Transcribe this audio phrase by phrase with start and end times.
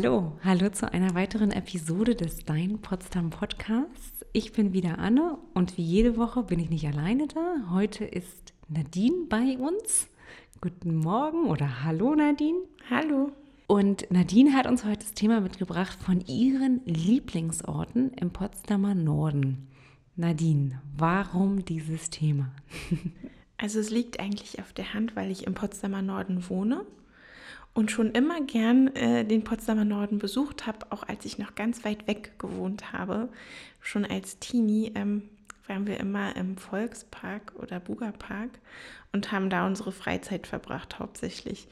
[0.00, 4.24] Hallo, hallo zu einer weiteren Episode des Dein Potsdam Podcasts.
[4.32, 7.72] Ich bin wieder Anne und wie jede Woche bin ich nicht alleine da.
[7.72, 10.06] Heute ist Nadine bei uns.
[10.60, 12.60] Guten Morgen oder hallo Nadine.
[12.88, 13.32] Hallo.
[13.66, 19.66] Und Nadine hat uns heute das Thema mitgebracht von ihren Lieblingsorten im Potsdamer Norden.
[20.14, 22.52] Nadine, warum dieses Thema?
[23.60, 26.86] Also es liegt eigentlich auf der Hand, weil ich im Potsdamer Norden wohne
[27.74, 31.84] und schon immer gern äh, den Potsdamer Norden besucht habe, auch als ich noch ganz
[31.84, 33.28] weit weg gewohnt habe.
[33.80, 35.28] Schon als Teenie ähm,
[35.66, 38.50] waren wir immer im Volkspark oder Bugerpark
[39.12, 41.68] und haben da unsere Freizeit verbracht hauptsächlich.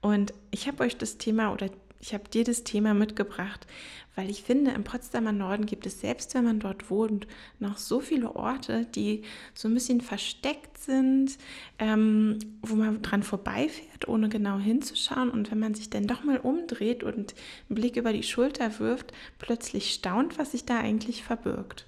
[0.00, 1.70] Und ich habe euch das Thema oder
[2.06, 3.66] ich habe dir das Thema mitgebracht,
[4.14, 7.26] weil ich finde, im Potsdamer Norden gibt es, selbst wenn man dort wohnt,
[7.58, 9.22] noch so viele Orte, die
[9.54, 11.36] so ein bisschen versteckt sind,
[11.80, 15.30] ähm, wo man dran vorbeifährt, ohne genau hinzuschauen.
[15.30, 17.34] Und wenn man sich dann doch mal umdreht und
[17.68, 21.86] einen Blick über die Schulter wirft, plötzlich staunt, was sich da eigentlich verbirgt.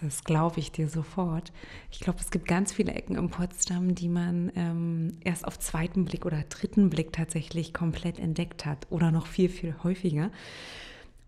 [0.00, 1.52] Das glaube ich dir sofort.
[1.90, 6.04] Ich glaube, es gibt ganz viele Ecken in Potsdam, die man ähm, erst auf zweiten
[6.04, 10.30] Blick oder dritten Blick tatsächlich komplett entdeckt hat oder noch viel, viel häufiger.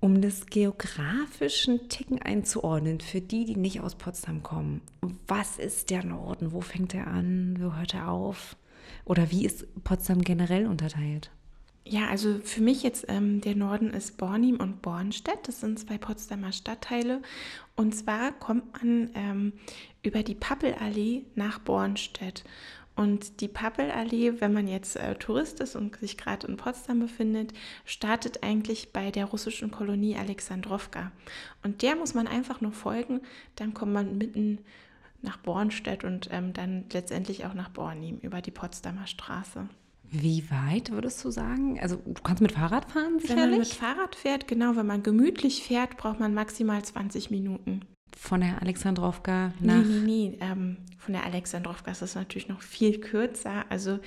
[0.01, 4.81] Um das geografischen Ticken einzuordnen, für die, die nicht aus Potsdam kommen,
[5.29, 6.53] was ist der Norden?
[6.53, 7.57] Wo fängt er an?
[7.61, 8.57] Wo hört er auf?
[9.05, 11.31] Oder wie ist Potsdam generell unterteilt?
[11.85, 15.49] Ja, also für mich jetzt ähm, der Norden ist Bornim und Bornstedt.
[15.49, 17.23] Das sind zwei Potsdamer Stadtteile.
[17.75, 19.53] Und zwar kommt man ähm,
[20.03, 22.45] über die Pappelallee nach Bornstedt.
[22.95, 27.53] Und die Pappelallee, wenn man jetzt äh, Tourist ist und sich gerade in Potsdam befindet,
[27.85, 31.11] startet eigentlich bei der russischen Kolonie Alexandrowka.
[31.65, 33.23] Und der muss man einfach nur folgen,
[33.57, 34.59] dann kommt man mitten
[35.23, 39.69] nach Bornstedt und ähm, dann letztendlich auch nach Bornim über die Potsdamer Straße.
[40.13, 41.81] Wie weit würdest du sagen?
[41.81, 43.43] Also du kannst mit Fahrrad fahren, sicherlich?
[43.43, 47.81] Wenn man mit Fahrrad fährt, genau, wenn man gemütlich fährt, braucht man maximal 20 Minuten.
[48.15, 49.77] Von der Alexandrowka nach...
[49.77, 50.39] Nee, nee, nee.
[50.41, 53.65] Ähm, von der Alexandrowka ist das natürlich noch viel kürzer.
[53.71, 54.01] Also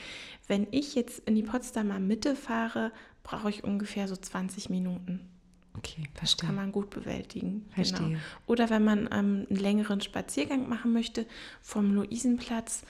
[0.48, 2.92] wenn ich jetzt in die Potsdamer Mitte fahre,
[3.24, 5.28] brauche ich ungefähr so 20 Minuten.
[5.76, 6.38] Okay, verstehe.
[6.38, 7.66] Das kann man gut bewältigen.
[7.72, 8.10] Verstehe.
[8.10, 8.20] Genau.
[8.46, 11.26] Oder wenn man ähm, einen längeren Spaziergang machen möchte,
[11.62, 12.84] vom Luisenplatz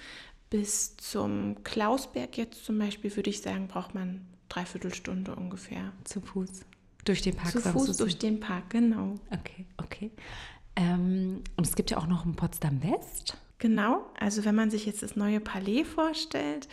[0.55, 5.91] bis zum Klausberg jetzt zum Beispiel, würde ich sagen, braucht man dreiviertel Stunde ungefähr.
[6.05, 6.61] Zu Fuß.
[7.03, 7.51] Durch den Park.
[7.51, 9.15] Zu Fuß durch den Park, genau.
[9.31, 10.11] Okay, okay.
[10.77, 13.37] Ähm, und es gibt ja auch noch ein Potsdam West.
[13.57, 16.69] Genau, also wenn man sich jetzt das neue Palais vorstellt,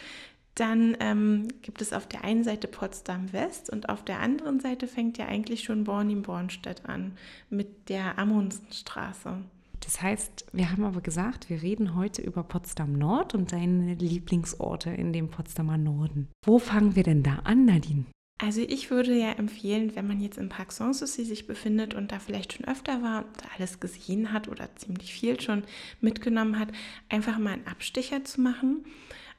[0.54, 4.86] dann ähm, gibt es auf der einen Seite Potsdam West und auf der anderen Seite
[4.86, 7.16] fängt ja eigentlich schon Bornim-Bornstedt an
[7.50, 9.38] mit der Amundsenstraße.
[9.84, 14.90] Das heißt, wir haben aber gesagt, wir reden heute über Potsdam Nord und deine Lieblingsorte
[14.90, 16.28] in dem Potsdamer Norden.
[16.44, 18.04] Wo fangen wir denn da an, Nadine?
[18.38, 22.18] Also ich würde ja empfehlen, wenn man jetzt im Park Sanssouci sich befindet und da
[22.18, 25.62] vielleicht schon öfter war und alles gesehen hat oder ziemlich viel schon
[26.00, 26.68] mitgenommen hat,
[27.08, 28.84] einfach mal einen Abstecher zu machen.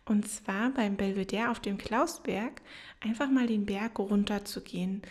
[0.05, 2.61] Und zwar beim Belvedere auf dem Klausberg
[3.01, 5.01] einfach mal den Berg runter zu gehen.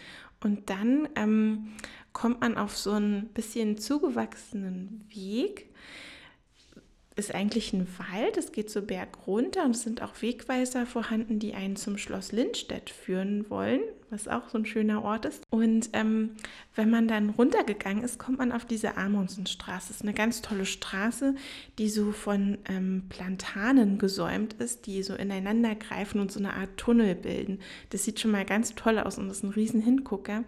[0.43, 1.73] Und dann ähm,
[2.13, 5.71] kommt man auf so einen bisschen zugewachsenen Weg.
[7.15, 11.39] Ist eigentlich ein Wald, es geht so berg runter und es sind auch Wegweiser vorhanden,
[11.39, 15.43] die einen zum Schloss Lindstedt führen wollen, was auch so ein schöner Ort ist.
[15.51, 16.31] Und ähm,
[16.75, 19.89] wenn man dann runtergegangen ist, kommt man auf diese Amundsenstraße.
[19.89, 21.35] Das ist eine ganz tolle Straße,
[21.79, 26.79] die so von ähm, Plantanen gesäumt ist, die so ineinander greifen und so eine Art
[26.79, 27.61] Tunnel bilden.
[27.91, 30.45] Das sieht schon mal ganz toll aus und ist ein riesen Hingucker.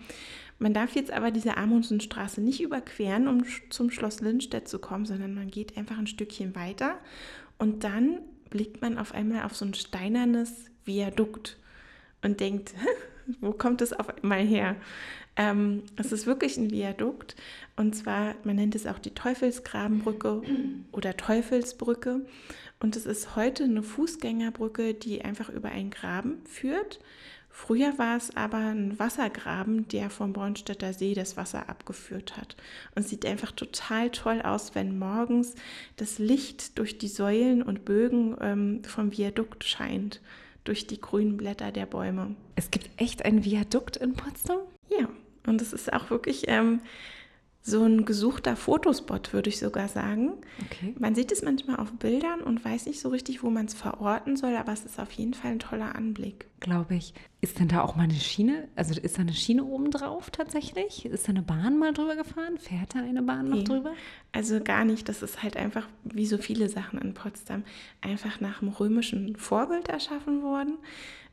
[0.58, 5.34] Man darf jetzt aber diese Amundsenstraße nicht überqueren, um zum Schloss Lindstedt zu kommen, sondern
[5.34, 6.98] man geht einfach ein Stückchen weiter
[7.58, 8.20] und dann
[8.50, 11.58] blickt man auf einmal auf so ein steinernes Viadukt
[12.22, 12.74] und denkt,
[13.40, 14.76] wo kommt es auf einmal her?
[15.36, 17.34] Ähm, es ist wirklich ein Viadukt
[17.76, 20.42] und zwar, man nennt es auch die Teufelsgrabenbrücke
[20.92, 22.24] oder Teufelsbrücke
[22.78, 27.00] und es ist heute eine Fußgängerbrücke, die einfach über einen Graben führt
[27.56, 32.56] Früher war es aber ein Wassergraben, der vom Bornstädter See das Wasser abgeführt hat.
[32.96, 35.54] Und sieht einfach total toll aus, wenn morgens
[35.96, 40.20] das Licht durch die Säulen und Bögen ähm, vom Viadukt scheint,
[40.64, 42.34] durch die grünen Blätter der Bäume.
[42.56, 44.58] Es gibt echt ein Viadukt in Potsdam?
[44.90, 45.08] Ja,
[45.46, 46.80] und es ist auch wirklich ähm,
[47.66, 50.34] so ein gesuchter Fotospot, würde ich sogar sagen.
[50.66, 50.94] Okay.
[50.98, 54.36] Man sieht es manchmal auf Bildern und weiß nicht so richtig, wo man es verorten
[54.36, 56.46] soll, aber es ist auf jeden Fall ein toller Anblick.
[56.60, 57.14] Glaube ich.
[57.40, 58.68] Ist denn da auch mal eine Schiene?
[58.76, 61.06] Also ist da eine Schiene oben drauf tatsächlich?
[61.06, 62.58] Ist da eine Bahn mal drüber gefahren?
[62.58, 63.64] Fährt da eine Bahn noch nee.
[63.64, 63.94] drüber?
[64.32, 65.08] Also gar nicht.
[65.08, 67.64] Das ist halt einfach, wie so viele Sachen in Potsdam,
[68.02, 70.76] einfach nach dem römischen Vorbild erschaffen worden.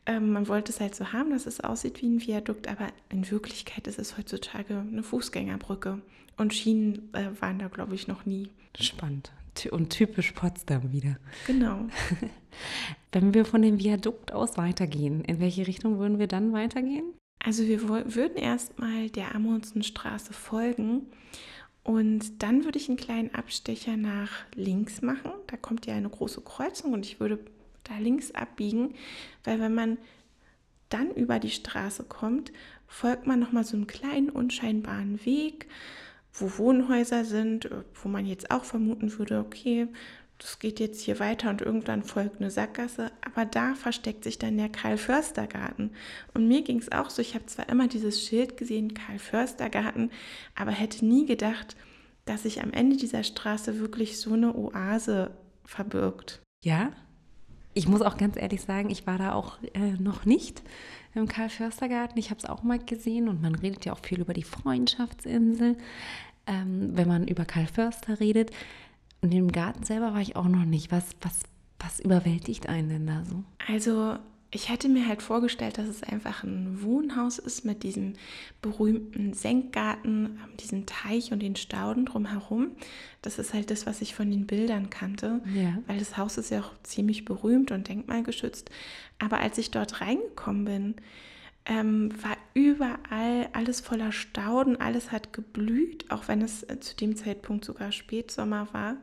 [0.05, 3.29] Ähm, man wollte es halt so haben, dass es aussieht wie ein Viadukt, aber in
[3.29, 6.01] Wirklichkeit ist es heutzutage eine Fußgängerbrücke.
[6.37, 8.49] Und Schienen äh, waren da, glaube ich, noch nie.
[8.79, 9.31] Spannend.
[9.69, 11.17] Und typisch Potsdam wieder.
[11.45, 11.85] Genau.
[13.11, 17.13] Wenn wir von dem Viadukt aus weitergehen, in welche Richtung würden wir dann weitergehen?
[17.43, 21.07] Also wir würden erstmal der Amundsenstraße folgen
[21.83, 25.31] und dann würde ich einen kleinen Abstecher nach links machen.
[25.47, 27.39] Da kommt ja eine große Kreuzung und ich würde
[27.83, 28.95] da links abbiegen,
[29.43, 29.97] weil wenn man
[30.89, 32.51] dann über die Straße kommt,
[32.87, 35.67] folgt man nochmal so einen kleinen unscheinbaren Weg,
[36.33, 39.87] wo Wohnhäuser sind, wo man jetzt auch vermuten würde, okay,
[40.41, 44.57] das geht jetzt hier weiter und irgendwann folgt eine Sackgasse, aber da versteckt sich dann
[44.57, 45.91] der Karl-Förster-Garten.
[46.33, 50.09] Und mir ging es auch so, ich habe zwar immer dieses Schild gesehen, Karl-Förster-Garten,
[50.55, 51.75] aber hätte nie gedacht,
[52.25, 55.31] dass sich am Ende dieser Straße wirklich so eine Oase
[55.63, 56.41] verbirgt.
[56.63, 56.91] Ja,
[57.73, 60.61] ich muss auch ganz ehrlich sagen, ich war da auch äh, noch nicht
[61.13, 62.17] im Karl-Förster-Garten.
[62.17, 65.77] Ich habe es auch mal gesehen und man redet ja auch viel über die Freundschaftsinsel,
[66.47, 68.51] ähm, wenn man über Karl Förster redet.
[69.21, 70.91] Und im Garten selber war ich auch noch nicht.
[70.91, 71.43] Was, was,
[71.79, 73.43] was überwältigt einen denn da so?
[73.67, 74.17] Also
[74.53, 78.13] ich hätte mir halt vorgestellt, dass es einfach ein Wohnhaus ist mit diesem
[78.61, 82.71] berühmten Senkgarten, diesem Teich und den Stauden drumherum.
[83.21, 85.77] Das ist halt das, was ich von den Bildern kannte, ja.
[85.87, 88.69] weil das Haus ist ja auch ziemlich berühmt und denkmalgeschützt.
[89.19, 90.95] Aber als ich dort reingekommen bin,
[91.65, 97.15] ähm, war überall alles voller Stauden, alles hat geblüht, auch wenn es äh, zu dem
[97.15, 98.97] Zeitpunkt sogar Spätsommer war.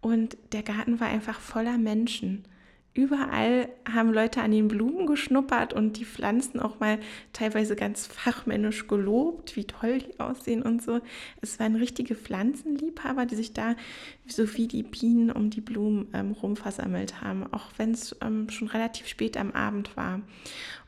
[0.00, 2.44] Und der Garten war einfach voller Menschen.
[2.96, 6.98] Überall haben Leute an den Blumen geschnuppert und die Pflanzen auch mal
[7.34, 11.00] teilweise ganz fachmännisch gelobt, wie toll die aussehen und so.
[11.42, 13.76] Es waren richtige Pflanzenliebhaber, die sich da
[14.26, 18.68] so wie die Bienen um die Blumen ähm, rumversammelt haben, auch wenn es ähm, schon
[18.68, 20.22] relativ spät am Abend war.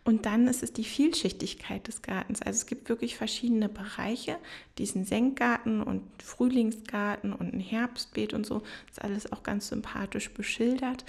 [0.08, 2.40] Und dann ist es die Vielschichtigkeit des Gartens.
[2.40, 4.38] Also es gibt wirklich verschiedene Bereiche,
[4.78, 8.60] diesen Senkgarten und Frühlingsgarten und ein Herbstbeet und so.
[8.86, 11.04] Das ist alles auch ganz sympathisch beschildert.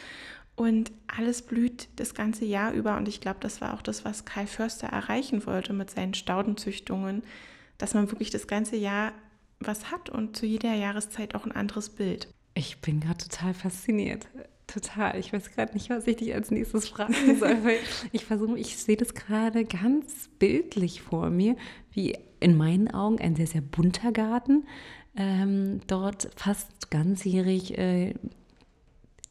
[0.59, 2.97] Und alles blüht das ganze Jahr über.
[2.97, 7.23] Und ich glaube, das war auch das, was Karl Förster erreichen wollte mit seinen Staudenzüchtungen,
[7.77, 9.13] dass man wirklich das ganze Jahr
[9.61, 12.27] was hat und zu jeder Jahreszeit auch ein anderes Bild.
[12.55, 14.27] Ich bin gerade total fasziniert.
[14.67, 15.17] Total.
[15.17, 17.55] Ich weiß gerade nicht, was ich dich als nächstes fragen soll.
[18.11, 21.55] ich versuche, ich sehe das gerade ganz bildlich vor mir,
[21.93, 24.67] wie in meinen Augen ein sehr, sehr bunter Garten.
[25.15, 28.13] Ähm, dort fast ganzjährig äh,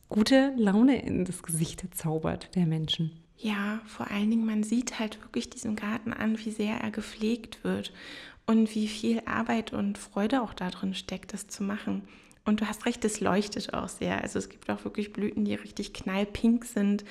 [0.09, 3.13] gute Laune in das Gesicht zaubert der Menschen.
[3.37, 7.63] Ja, vor allen Dingen, man sieht halt wirklich diesem Garten an, wie sehr er gepflegt
[7.63, 7.93] wird
[8.47, 12.03] und wie viel Arbeit und Freude auch darin steckt, das zu machen.
[12.45, 14.23] Und du hast recht, es leuchtet auch sehr.
[14.23, 17.05] Also es gibt auch wirklich Blüten, die richtig knallpink sind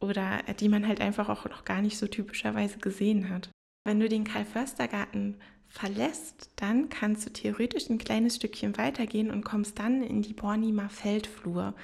[0.00, 3.48] oder die man halt einfach auch noch gar nicht so typischerweise gesehen hat.
[3.84, 5.36] Wenn du den Karl-Förster-Garten
[5.74, 10.88] verlässt, dann kannst du theoretisch ein kleines Stückchen weitergehen und kommst dann in die Bornimer
[10.88, 11.74] Feldflur.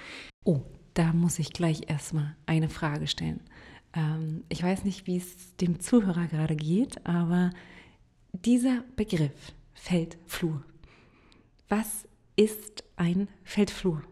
[0.44, 0.60] Oh,
[0.94, 3.40] da muss ich gleich erstmal eine Frage stellen.
[3.92, 7.50] Ähm, ich weiß nicht, wie es dem Zuhörer gerade geht, aber
[8.32, 10.62] dieser Begriff Feldflur,
[11.68, 12.06] was
[12.36, 14.02] ist ein Feldflur?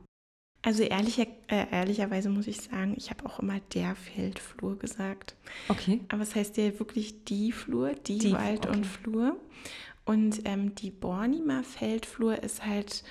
[0.63, 5.37] Also ehrlicher, äh, ehrlicherweise muss ich sagen, ich habe auch immer der Feldflur gesagt.
[5.69, 6.01] Okay.
[6.09, 8.77] Aber es heißt ja wirklich die Flur, die, die Wald okay.
[8.77, 9.37] und Flur.
[10.05, 13.05] Und ähm, die Bornimer Feldflur ist halt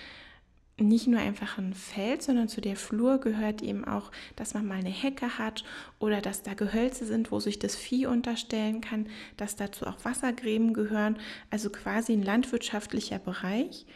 [0.80, 4.78] nicht nur einfach ein Feld, sondern zu der Flur gehört eben auch, dass man mal
[4.78, 5.64] eine Hecke hat
[6.00, 10.74] oder dass da Gehölze sind, wo sich das Vieh unterstellen kann, dass dazu auch Wassergräben
[10.74, 11.18] gehören.
[11.50, 13.88] Also quasi ein landwirtschaftlicher Bereich,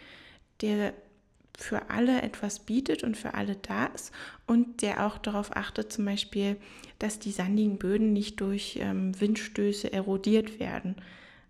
[0.62, 0.93] der
[1.58, 4.12] für alle etwas bietet und für alle da ist
[4.48, 6.58] und der auch darauf achtet, zum Beispiel,
[7.00, 10.96] dass die sandigen Böden nicht durch ähm, Windstöße erodiert werden.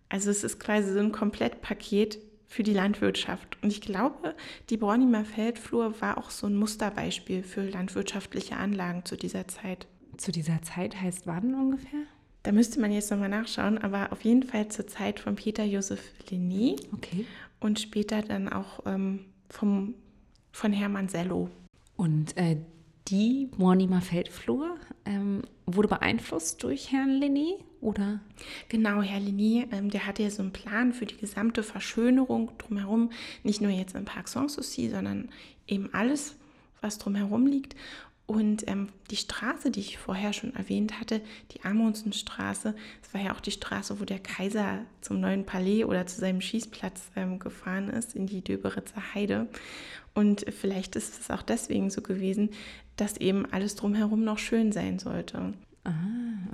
[0.10, 3.58] Also es ist quasi so ein Komplettpaket für die Landwirtschaft.
[3.62, 4.36] Und ich glaube,
[4.70, 9.88] die Bornimer Feldflur war auch so ein Musterbeispiel für landwirtschaftliche Anlagen zu dieser Zeit.
[10.18, 12.02] Zu dieser Zeit heißt wann ungefähr?
[12.44, 16.02] Da müsste man jetzt nochmal nachschauen, aber auf jeden Fall zur Zeit von Peter Josef
[16.30, 16.76] Linné.
[16.92, 17.26] Okay.
[17.60, 19.96] Und später dann auch ähm, vom,
[20.52, 21.50] von Hermann Sello.
[21.96, 22.58] Und äh,
[23.08, 28.22] die Mornimer Feldflur ähm, wurde beeinflusst durch Herrn Linné, oder?
[28.70, 33.12] Genau, Herr Linné, ähm, der hatte ja so einen Plan für die gesamte Verschönerung drumherum,
[33.44, 35.30] nicht nur jetzt im Park Sanssouci, sondern
[35.68, 36.36] eben alles,
[36.82, 37.76] was drumherum liegt.
[38.32, 41.20] Und ähm, die Straße, die ich vorher schon erwähnt hatte,
[41.52, 46.08] die Amundsenstraße, das war ja auch die Straße, wo der Kaiser zum neuen Palais oder
[46.08, 49.50] zu seinem Schießplatz ähm, gefahren ist, in die Döberitzer Heide.
[50.14, 52.52] Und vielleicht ist es auch deswegen so gewesen,
[52.96, 55.54] dass eben alles drumherum noch schön sein sollte.
[55.84, 55.92] Ah,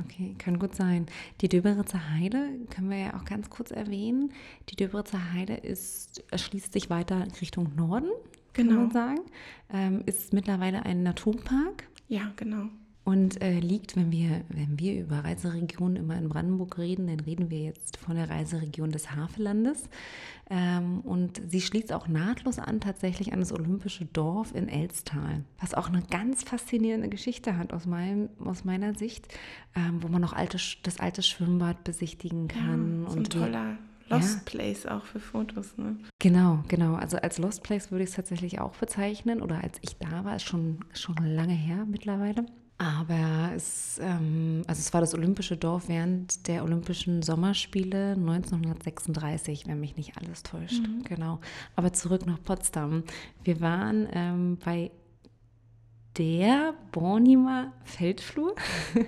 [0.04, 1.06] okay, kann gut sein.
[1.42, 4.34] Die Döberitzer Heide können wir ja auch ganz kurz erwähnen.
[4.70, 8.10] Die Döberitzer Heide ist, erschließt sich weiter Richtung Norden,
[8.58, 8.72] genau.
[8.72, 9.22] kann man sagen.
[9.72, 11.88] Ähm, ist mittlerweile ein Naturpark.
[12.08, 12.68] Ja, genau
[13.08, 17.50] und äh, liegt, wenn wir, wenn wir über Reiseregionen immer in Brandenburg reden, dann reden
[17.50, 19.84] wir jetzt von der Reiseregion des Havellandes.
[20.50, 25.74] Ähm, und sie schließt auch nahtlos an tatsächlich an das Olympische Dorf in Elstal, was
[25.74, 29.34] auch eine ganz faszinierende Geschichte hat aus, meinem, aus meiner Sicht,
[29.74, 33.04] ähm, wo man noch alte, das alte Schwimmbad besichtigen kann.
[33.04, 33.78] Ja, so ein und toller
[34.10, 34.42] Lost ja.
[34.46, 35.98] Place auch für Fotos, ne?
[36.20, 36.96] Genau, genau.
[36.96, 39.42] Also als Lost Place würde ich es tatsächlich auch bezeichnen.
[39.42, 42.46] Oder als ich da war, ist schon, schon lange her mittlerweile.
[42.80, 49.80] Aber es, ähm, also es war das Olympische Dorf während der Olympischen Sommerspiele 1936, wenn
[49.80, 50.88] mich nicht alles täuscht.
[50.88, 51.04] Mhm.
[51.04, 51.40] Genau.
[51.76, 53.04] Aber zurück nach Potsdam.
[53.44, 54.92] Wir waren ähm, bei
[56.18, 58.56] der Bornimer Feldflur.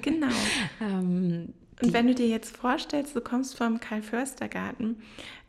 [0.01, 0.27] Genau.
[0.81, 4.98] ähm, Und wenn du dir jetzt vorstellst, du kommst vom Karl-Förster-Garten,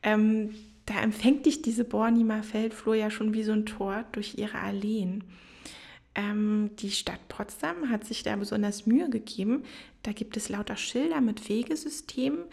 [0.02, 0.54] ähm,
[0.86, 5.24] da empfängt dich diese Bornimer Feldflur ja schon wie so ein Tor durch ihre Alleen.
[6.14, 9.64] Ähm, die Stadt Potsdam hat sich da besonders Mühe gegeben.
[10.02, 12.44] Da gibt es lauter Schilder mit Wegesystemen.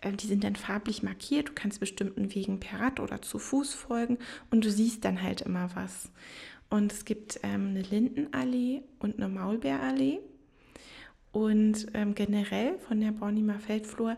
[0.00, 1.50] Äh, die sind dann farblich markiert.
[1.50, 4.18] Du kannst bestimmten Wegen per Rad oder zu Fuß folgen
[4.50, 6.10] und du siehst dann halt immer was.
[6.70, 10.20] Und es gibt ähm, eine Lindenallee und eine Maulbeerallee.
[11.34, 14.16] Und ähm, generell von der Bornimer Feldflur,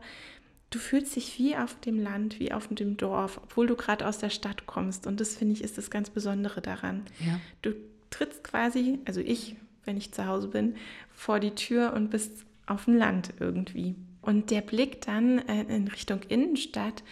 [0.68, 4.18] du fühlst dich wie auf dem Land, wie auf dem Dorf, obwohl du gerade aus
[4.18, 5.06] der Stadt kommst.
[5.06, 7.04] Und das finde ich ist das ganz Besondere daran.
[7.26, 7.40] Ja.
[7.62, 7.72] Du
[8.10, 9.56] trittst quasi, also ich,
[9.86, 10.74] wenn ich zu Hause bin,
[11.10, 13.94] vor die Tür und bist auf dem Land irgendwie.
[14.20, 17.02] Und der Blick dann äh, in Richtung Innenstadt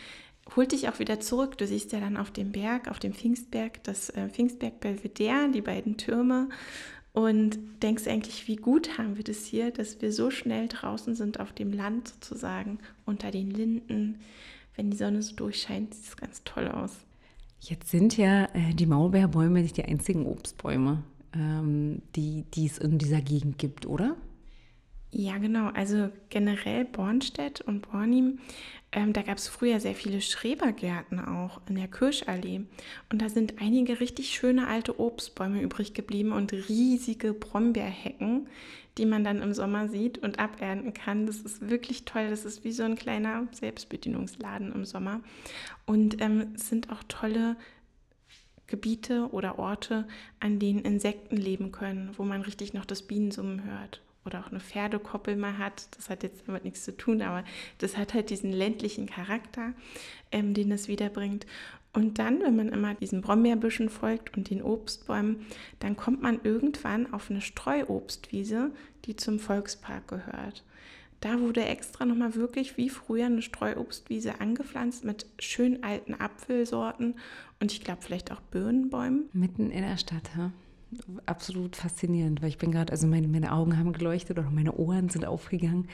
[0.54, 1.56] holt dich auch wieder zurück.
[1.56, 5.62] Du siehst ja dann auf dem Berg, auf dem Pfingstberg, das äh, Pfingstberg Belvedere, die
[5.62, 6.50] beiden Türme
[7.14, 11.38] und denkst eigentlich, wie gut haben wir das hier, dass wir so schnell draußen sind
[11.38, 14.18] auf dem Land sozusagen, unter den Linden.
[14.74, 17.06] Wenn die Sonne so durchscheint, sieht es ganz toll aus.
[17.60, 22.98] Jetzt sind ja äh, die Maulbeerbäume nicht die einzigen Obstbäume, ähm, die, die es in
[22.98, 24.16] dieser Gegend gibt, oder?
[25.12, 25.68] Ja, genau.
[25.68, 28.40] Also generell Bornstedt und Bornim,
[28.94, 32.62] ähm, da gab es früher sehr viele Schrebergärten auch in der Kirschallee.
[33.10, 38.48] Und da sind einige richtig schöne alte Obstbäume übrig geblieben und riesige Brombeerhecken,
[38.96, 41.26] die man dann im Sommer sieht und abernten kann.
[41.26, 42.30] Das ist wirklich toll.
[42.30, 45.20] Das ist wie so ein kleiner Selbstbedienungsladen im Sommer.
[45.86, 47.56] Und ähm, es sind auch tolle
[48.68, 50.06] Gebiete oder Orte,
[50.38, 54.60] an denen Insekten leben können, wo man richtig noch das Bienensummen hört oder auch eine
[54.60, 55.88] Pferdekoppel mal hat.
[55.96, 57.44] Das hat jetzt damit nichts zu tun, aber
[57.78, 59.72] das hat halt diesen ländlichen Charakter,
[60.32, 61.46] ähm, den es wiederbringt.
[61.92, 65.46] Und dann, wenn man immer diesen Brombeerbüschen folgt und den Obstbäumen,
[65.78, 68.72] dann kommt man irgendwann auf eine Streuobstwiese,
[69.04, 70.64] die zum Volkspark gehört.
[71.20, 77.14] Da wurde extra nochmal wirklich wie früher eine Streuobstwiese angepflanzt mit schön alten Apfelsorten
[77.60, 79.30] und ich glaube vielleicht auch Birnenbäumen.
[79.32, 80.52] Mitten in der Stadt, ja?
[81.26, 85.08] Absolut faszinierend, weil ich bin gerade, also meine, meine Augen haben geleuchtet oder meine Ohren
[85.08, 85.88] sind aufgegangen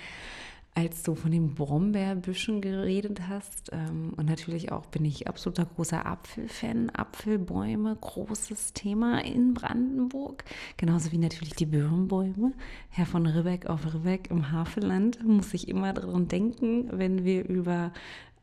[0.74, 3.70] als du von den Brombeerbüschen geredet hast.
[3.72, 6.90] Ähm, und natürlich auch bin ich absoluter großer Apfelfan.
[6.90, 10.44] Apfelbäume, großes Thema in Brandenburg.
[10.76, 12.52] Genauso wie natürlich die Birnbäume.
[12.88, 17.92] Herr von Ribbeck auf Ribbeck im Havelland muss ich immer daran denken, wenn wir über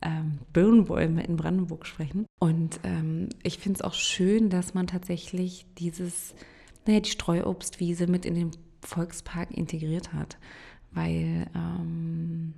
[0.02, 2.26] ähm, Birnbäume in Brandenburg sprechen.
[2.38, 6.34] Und ähm, ich finde es auch schön, dass man tatsächlich dieses,
[6.86, 8.50] naja, die Streuobstwiese mit in den
[8.82, 10.38] Volkspark integriert hat
[10.92, 12.54] weil ähm,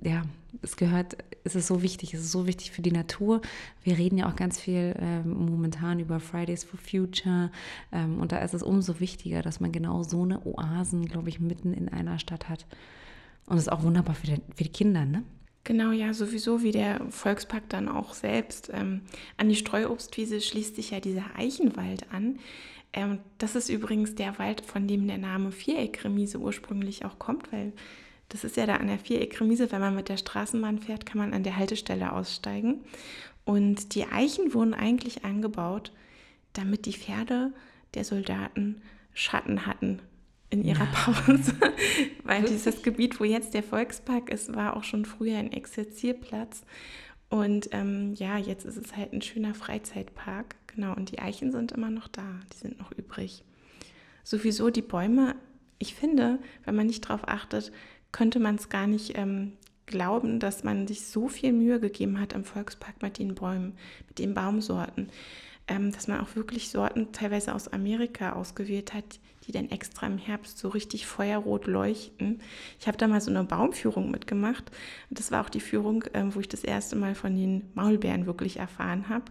[0.00, 0.22] ja,
[0.62, 3.40] es gehört, es ist so wichtig, es ist so wichtig für die Natur.
[3.82, 7.50] Wir reden ja auch ganz viel äh, momentan über Fridays for Future
[7.92, 11.40] ähm, und da ist es umso wichtiger, dass man genau so eine Oasen, glaube ich,
[11.40, 12.66] mitten in einer Stadt hat.
[13.46, 15.24] Und das ist auch wunderbar für die, für die Kinder, ne?
[15.68, 18.70] Genau, ja, sowieso wie der Volkspark dann auch selbst.
[18.72, 19.02] Ähm,
[19.36, 22.38] an die Streuobstwiese schließt sich ja dieser Eichenwald an,
[22.94, 27.74] ähm, das ist übrigens der Wald, von dem der Name Viereckremise ursprünglich auch kommt, weil
[28.30, 31.34] das ist ja da an der Viereckremise, wenn man mit der Straßenbahn fährt, kann man
[31.34, 32.82] an der Haltestelle aussteigen.
[33.44, 35.92] Und die Eichen wurden eigentlich angebaut,
[36.54, 37.52] damit die Pferde
[37.92, 38.80] der Soldaten
[39.12, 40.00] Schatten hatten
[40.50, 40.90] in ihrer ja.
[40.92, 41.54] Pause.
[42.24, 46.62] Weil dieses Gebiet, wo jetzt der Volkspark ist, war auch schon früher ein Exerzierplatz.
[47.30, 50.56] Und ähm, ja, jetzt ist es halt ein schöner Freizeitpark.
[50.66, 53.44] Genau, und die Eichen sind immer noch da, die sind noch übrig.
[54.24, 55.36] Sowieso die Bäume,
[55.78, 57.72] ich finde, wenn man nicht darauf achtet,
[58.12, 59.52] könnte man es gar nicht ähm,
[59.86, 63.76] glauben, dass man sich so viel Mühe gegeben hat im Volkspark mit den Bäumen,
[64.08, 65.10] mit den Baumsorten.
[65.68, 70.18] ähm, dass man auch wirklich Sorten teilweise aus Amerika ausgewählt hat, die dann extra im
[70.18, 72.40] Herbst so richtig feuerrot leuchten.
[72.78, 74.70] Ich habe da mal so eine Baumführung mitgemacht.
[75.08, 78.58] Das war auch die Führung, ähm, wo ich das erste Mal von den Maulbeeren wirklich
[78.58, 79.24] erfahren habe.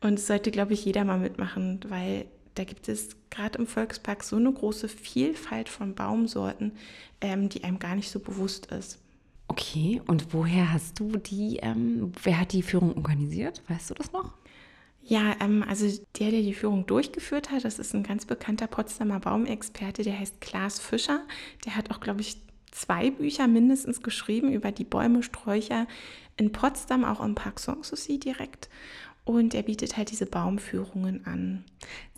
[0.00, 4.24] Und es sollte, glaube ich, jeder mal mitmachen, weil da gibt es gerade im Volkspark
[4.24, 6.72] so eine große Vielfalt von Baumsorten,
[7.20, 8.98] ähm, die einem gar nicht so bewusst ist.
[9.46, 13.62] Okay, und woher hast du die, ähm, wer hat die Führung organisiert?
[13.68, 14.34] Weißt du das noch?
[15.08, 15.86] Ja, ähm, also
[16.18, 20.42] der, der die Führung durchgeführt hat, das ist ein ganz bekannter Potsdamer Baumexperte, der heißt
[20.42, 21.22] Klaas Fischer.
[21.64, 22.36] Der hat auch, glaube ich,
[22.72, 25.86] zwei Bücher mindestens geschrieben über die Bäume, Sträucher
[26.36, 28.68] in Potsdam, auch im Park Sanssouci direkt.
[29.24, 31.64] Und er bietet halt diese Baumführungen an.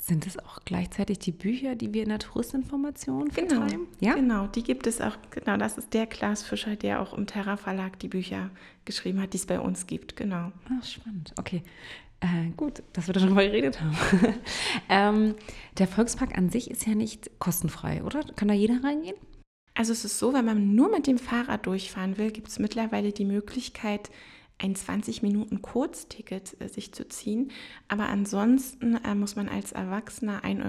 [0.01, 3.87] Sind es auch gleichzeitig die Bücher, die wir in der Touristinformation genau, vertreiben?
[4.01, 4.49] Ja, genau.
[4.49, 5.17] Die gibt es auch.
[5.31, 8.51] Genau, das ist der Klaas Fischer, der auch im Terra Verlag die Bücher
[8.85, 10.17] geschrieben hat, die es bei uns gibt.
[10.17, 10.51] Genau.
[10.69, 11.33] Ach, spannend.
[11.39, 11.63] Okay.
[12.21, 13.97] Äh, gut, dass wir darüber geredet haben.
[14.89, 15.35] ähm,
[15.79, 18.23] der Volkspark an sich ist ja nicht kostenfrei, oder?
[18.37, 19.17] Kann da jeder reingehen?
[19.75, 23.13] Also es ist so, wenn man nur mit dem Fahrrad durchfahren will, gibt es mittlerweile
[23.13, 24.11] die Möglichkeit,
[24.59, 27.51] ein 20 Minuten Kurzticket äh, sich zu ziehen.
[27.89, 30.65] Aber ansonsten äh, muss man als Erwachsener 1,50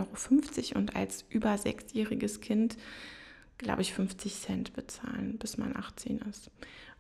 [0.69, 2.77] Euro und als über sechsjähriges Kind,
[3.57, 6.49] glaube ich, 50 Cent bezahlen, bis man 18 ist.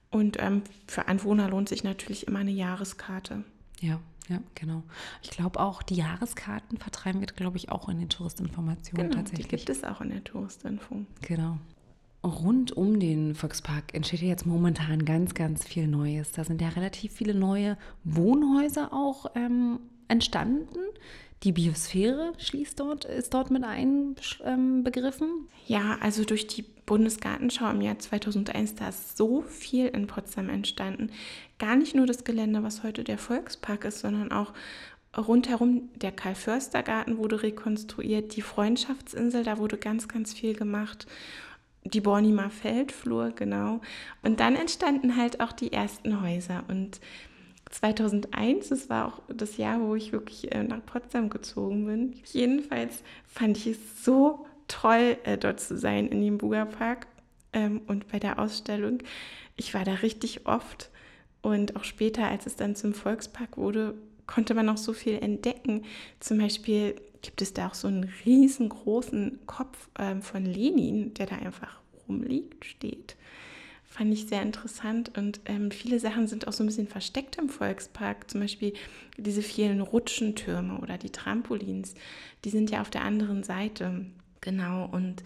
[0.09, 3.45] Und ähm, für Anwohner lohnt sich natürlich immer eine Jahreskarte.
[3.79, 4.83] Ja, ja, genau.
[5.21, 9.47] Ich glaube auch, die Jahreskarten vertreiben wir, glaube ich, auch in den Touristinformationen genau, tatsächlich.
[9.47, 11.05] Die gibt es auch in der Touristinfo.
[11.21, 11.57] Genau
[12.23, 16.31] rund um den Volkspark entsteht ja jetzt momentan ganz, ganz viel Neues.
[16.31, 20.79] Da sind ja relativ viele neue Wohnhäuser auch ähm, entstanden.
[21.43, 25.27] Die Biosphäre schließt dort, ist dort mit einbegriffen.
[25.27, 30.49] Ähm, ja, also durch die Bundesgartenschau im Jahr 2001, da ist so viel in Potsdam
[30.49, 31.09] entstanden.
[31.61, 34.51] Gar nicht nur das Gelände, was heute der Volkspark ist, sondern auch
[35.15, 41.05] rundherum der Karl-Förster-Garten wurde rekonstruiert, die Freundschaftsinsel, da wurde ganz, ganz viel gemacht
[41.83, 43.81] die Bornimer Feldflur, genau.
[44.21, 46.63] Und dann entstanden halt auch die ersten Häuser.
[46.67, 46.99] Und
[47.71, 52.15] 2001, das war auch das Jahr, wo ich wirklich äh, nach Potsdam gezogen bin.
[52.25, 57.07] Jedenfalls fand ich es so toll, äh, dort zu sein in dem Bugerpark
[57.53, 58.99] ähm, und bei der Ausstellung.
[59.55, 60.91] Ich war da richtig oft
[61.41, 63.95] und auch später, als es dann zum Volkspark wurde,
[64.27, 65.83] konnte man noch so viel entdecken.
[66.19, 71.35] Zum Beispiel gibt es da auch so einen riesengroßen Kopf ähm, von Lenin, der da
[71.35, 73.15] einfach rumliegt, steht.
[73.85, 77.49] Fand ich sehr interessant und ähm, viele Sachen sind auch so ein bisschen versteckt im
[77.49, 78.31] Volkspark.
[78.31, 78.73] Zum Beispiel
[79.17, 81.95] diese vielen Rutschentürme oder die Trampolins,
[82.45, 84.05] die sind ja auf der anderen Seite.
[84.39, 85.23] Genau, und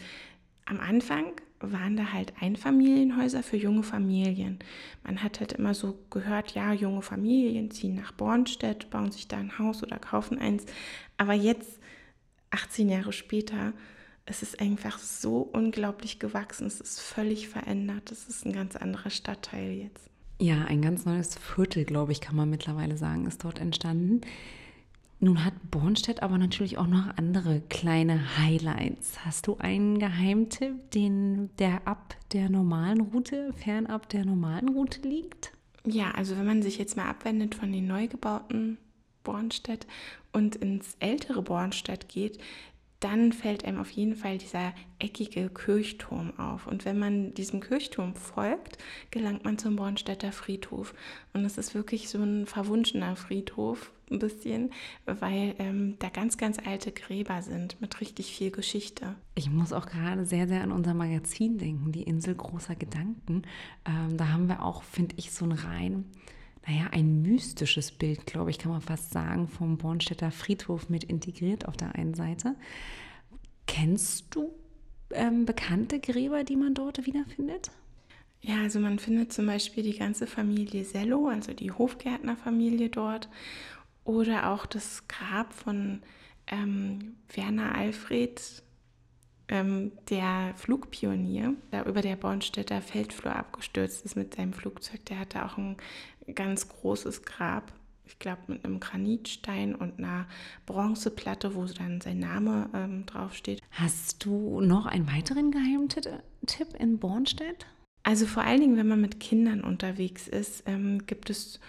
[0.65, 1.25] am Anfang
[1.59, 4.59] waren da halt Einfamilienhäuser für junge Familien.
[5.03, 9.37] Man hat halt immer so gehört, ja, junge Familien ziehen nach Bornstedt, bauen sich da
[9.37, 10.65] ein Haus oder kaufen eins.
[11.17, 11.79] Aber jetzt
[12.51, 13.73] 18 Jahre später,
[14.25, 19.09] es ist einfach so unglaublich gewachsen, es ist völlig verändert, es ist ein ganz anderer
[19.09, 20.09] Stadtteil jetzt.
[20.39, 24.21] Ja, ein ganz neues Viertel, glaube ich, kann man mittlerweile sagen, ist dort entstanden.
[25.25, 29.25] Nun hat Bornstedt aber natürlich auch noch andere kleine Highlights.
[29.25, 35.51] Hast du einen Geheimtipp, den der ab der normalen Route, fernab der normalen Route liegt?
[35.83, 38.77] Ja, also wenn man sich jetzt mal abwendet von den neu gebauten
[39.23, 39.87] Bornstedt
[40.31, 42.37] und ins ältere Bornstedt geht,
[43.05, 46.65] dann fällt einem auf jeden Fall dieser eckige Kirchturm auf.
[46.65, 48.79] Und wenn man diesem Kirchturm folgt,
[49.11, 50.95] gelangt man zum Bornstädter Friedhof.
[51.31, 54.71] Und es ist wirklich so ein verwunschener Friedhof, ein bisschen,
[55.05, 59.13] weil ähm, da ganz, ganz alte Gräber sind mit richtig viel Geschichte.
[59.35, 63.43] Ich muss auch gerade sehr, sehr an unser Magazin denken, die Insel großer Gedanken.
[63.85, 66.05] Ähm, da haben wir auch, finde ich, so ein rein
[66.67, 71.67] naja, ein mystisches Bild, glaube ich, kann man fast sagen, vom Bornstädter Friedhof mit integriert
[71.67, 72.55] auf der einen Seite.
[73.67, 74.51] Kennst du
[75.11, 77.71] ähm, bekannte Gräber, die man dort wiederfindet?
[78.41, 83.29] Ja, also man findet zum Beispiel die ganze Familie Sello, also die Hofgärtnerfamilie dort,
[84.03, 86.01] oder auch das Grab von
[86.47, 88.63] ähm, Werner Alfred,
[89.47, 95.05] ähm, der Flugpionier, der über der Bornstädter Feldflur abgestürzt ist mit seinem Flugzeug.
[95.05, 95.77] Der hatte auch ein
[96.33, 97.71] ganz großes Grab,
[98.05, 100.27] ich glaube mit einem Granitstein und einer
[100.65, 103.61] Bronzeplatte, wo dann sein Name ähm, draufsteht.
[103.71, 107.65] Hast du noch einen weiteren Geheimtipp in Bornstedt?
[108.03, 111.59] Also vor allen Dingen, wenn man mit Kindern unterwegs ist, ähm, gibt es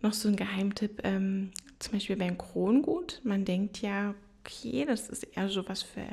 [0.00, 3.20] noch so einen Geheimtipp, ähm, zum Beispiel beim Krongut.
[3.22, 6.06] Man denkt ja, okay, das ist eher so was für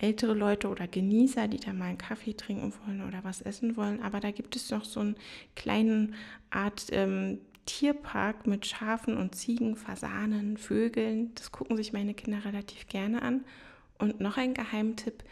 [0.00, 4.02] ältere Leute oder Genießer, die da mal einen Kaffee trinken wollen oder was essen wollen.
[4.02, 5.14] Aber da gibt es noch so eine
[5.56, 6.10] kleine
[6.50, 11.32] Art ähm, Tierpark mit Schafen und Ziegen, Fasanen, Vögeln.
[11.34, 13.44] Das gucken sich meine Kinder relativ gerne an.
[13.98, 15.24] Und noch ein Geheimtipp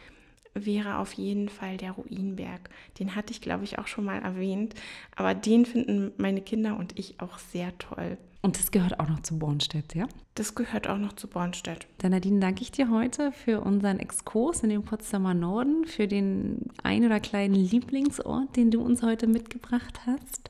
[0.52, 2.70] wäre auf jeden Fall der Ruinberg.
[2.98, 4.74] Den hatte ich, glaube ich, auch schon mal erwähnt.
[5.14, 8.18] Aber den finden meine Kinder und ich auch sehr toll.
[8.46, 10.06] Und das gehört auch noch zu Bornstedt, ja?
[10.36, 11.88] Das gehört auch noch zu Bornstedt.
[11.98, 16.60] Dann Nadine, danke ich dir heute für unseren Exkurs in den Potsdamer Norden, für den
[16.84, 20.48] ein oder kleinen Lieblingsort, den du uns heute mitgebracht hast.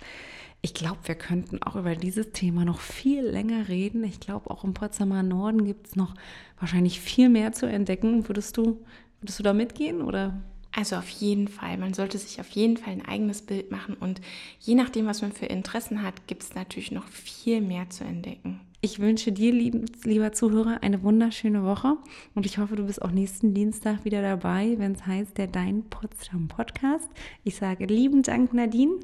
[0.61, 4.05] Ich glaube, wir könnten auch über dieses Thema noch viel länger reden.
[4.05, 6.13] Ich glaube, auch im Potsdamer Norden gibt es noch
[6.61, 8.29] wahrscheinlich viel mehr zu entdecken.
[8.29, 8.85] Würdest du,
[9.23, 10.43] würdest du da mitgehen oder?
[10.77, 11.79] Also auf jeden Fall.
[11.79, 14.21] Man sollte sich auf jeden Fall ein eigenes Bild machen und
[14.61, 18.61] je nachdem, was man für Interessen hat, gibt es natürlich noch viel mehr zu entdecken.
[18.83, 21.97] Ich wünsche dir, lieber Zuhörer, eine wunderschöne Woche
[22.35, 25.83] und ich hoffe, du bist auch nächsten Dienstag wieder dabei, wenn es heißt der Dein
[25.89, 27.09] Potsdam Podcast.
[27.43, 29.01] Ich sage lieben Dank, Nadine.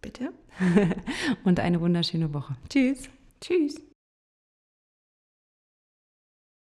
[0.00, 0.32] Bitte.
[1.44, 2.56] und eine wunderschöne Woche.
[2.70, 3.10] Tschüss.
[3.42, 3.89] Tschüss.